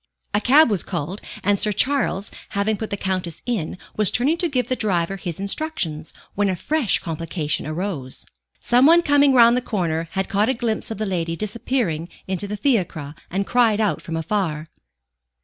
A 0.33 0.41
cab 0.41 0.71
was 0.71 0.81
called, 0.81 1.21
and 1.43 1.59
Sir 1.59 1.71
Charles, 1.71 2.31
having 2.57 2.75
put 2.75 2.89
the 2.89 2.97
Countess 2.97 3.43
in, 3.45 3.77
was 3.95 4.09
turning 4.09 4.35
to 4.37 4.49
give 4.49 4.67
the 4.67 4.75
driver 4.75 5.15
his 5.15 5.39
instructions, 5.39 6.11
when 6.33 6.49
a 6.49 6.55
fresh 6.55 6.97
complication 6.97 7.67
arose. 7.67 8.25
Some 8.59 8.87
one 8.87 9.03
coming 9.03 9.31
round 9.31 9.55
the 9.55 9.61
corner 9.61 10.07
had 10.13 10.27
caught 10.27 10.49
a 10.49 10.55
glimpse 10.55 10.89
of 10.89 10.97
the 10.97 11.05
lady 11.05 11.35
disappearing 11.35 12.09
into 12.25 12.47
the 12.47 12.57
fiacre, 12.57 13.13
and 13.29 13.45
cried 13.45 13.79
out 13.79 14.01
from 14.01 14.17
afar. 14.17 14.69